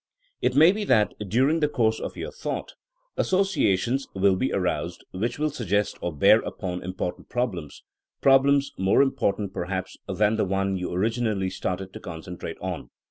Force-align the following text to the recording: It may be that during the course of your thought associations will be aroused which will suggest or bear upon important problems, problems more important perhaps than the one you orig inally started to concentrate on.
It 0.41 0.55
may 0.55 0.71
be 0.71 0.83
that 0.85 1.13
during 1.27 1.59
the 1.59 1.67
course 1.69 1.99
of 1.99 2.17
your 2.17 2.31
thought 2.31 2.73
associations 3.17 4.07
will 4.15 4.35
be 4.35 4.51
aroused 4.51 5.05
which 5.11 5.37
will 5.37 5.51
suggest 5.51 5.99
or 6.01 6.11
bear 6.11 6.39
upon 6.39 6.81
important 6.81 7.29
problems, 7.29 7.83
problems 8.19 8.71
more 8.79 9.03
important 9.03 9.53
perhaps 9.53 9.97
than 10.07 10.37
the 10.37 10.45
one 10.45 10.75
you 10.75 10.89
orig 10.89 11.19
inally 11.19 11.51
started 11.51 11.93
to 11.93 11.99
concentrate 11.99 12.57
on. 12.61 12.89